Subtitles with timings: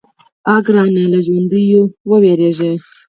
[0.51, 1.03] _اه ګرانه!
[1.11, 2.71] له ژونديو ووېرېږه.